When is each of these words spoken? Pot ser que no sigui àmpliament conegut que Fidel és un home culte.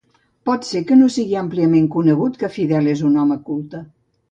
Pot 0.49 0.63
ser 0.69 0.79
que 0.91 0.97
no 1.01 1.09
sigui 1.17 1.37
àmpliament 1.43 1.91
conegut 1.97 2.41
que 2.41 2.51
Fidel 2.57 2.91
és 2.97 3.07
un 3.13 3.23
home 3.27 3.41
culte. 3.53 3.87